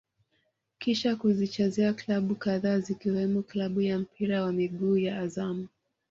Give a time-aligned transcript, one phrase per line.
[0.79, 5.67] Kisha kuzichezea klabu kadhaa zikiwemo klabu ya mpira wa miguu ya Azam